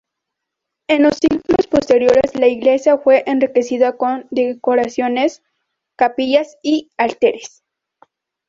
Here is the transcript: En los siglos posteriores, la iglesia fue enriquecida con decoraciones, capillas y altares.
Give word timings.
En 0.87 1.03
los 1.03 1.17
siglos 1.21 1.67
posteriores, 1.69 2.33
la 2.33 2.47
iglesia 2.47 2.97
fue 2.97 3.21
enriquecida 3.27 3.97
con 3.97 4.25
decoraciones, 4.31 5.43
capillas 5.95 6.57
y 6.63 6.89
altares. 6.97 7.61